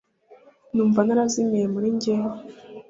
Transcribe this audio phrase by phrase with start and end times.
[0.73, 2.15] numva narazimiye muri njye